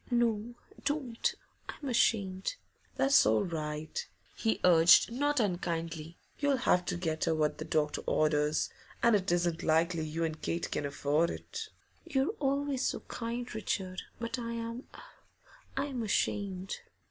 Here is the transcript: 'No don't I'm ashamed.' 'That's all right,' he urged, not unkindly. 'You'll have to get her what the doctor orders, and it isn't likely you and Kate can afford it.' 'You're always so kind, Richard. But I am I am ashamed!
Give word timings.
'No 0.09 0.55
don't 0.83 1.35
I'm 1.69 1.87
ashamed.' 1.87 2.55
'That's 2.95 3.23
all 3.23 3.43
right,' 3.43 4.07
he 4.35 4.59
urged, 4.63 5.11
not 5.11 5.39
unkindly. 5.39 6.17
'You'll 6.39 6.57
have 6.65 6.85
to 6.85 6.97
get 6.97 7.25
her 7.25 7.35
what 7.35 7.59
the 7.59 7.65
doctor 7.65 8.01
orders, 8.07 8.71
and 9.03 9.15
it 9.15 9.31
isn't 9.31 9.61
likely 9.61 10.03
you 10.07 10.23
and 10.23 10.41
Kate 10.41 10.71
can 10.71 10.87
afford 10.87 11.29
it.' 11.29 11.69
'You're 12.03 12.33
always 12.39 12.83
so 12.87 13.01
kind, 13.01 13.53
Richard. 13.53 14.01
But 14.19 14.39
I 14.39 14.53
am 14.53 14.87
I 15.77 15.85
am 15.85 16.01
ashamed! 16.01 16.77